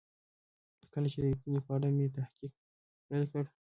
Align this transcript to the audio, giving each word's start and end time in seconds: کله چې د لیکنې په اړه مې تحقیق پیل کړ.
کله 0.93 1.07
چې 1.13 1.19
د 1.21 1.25
لیکنې 1.31 1.59
په 1.67 1.71
اړه 1.75 1.87
مې 1.95 2.05
تحقیق 2.17 2.53
پیل 3.07 3.23
کړ. 3.31 3.43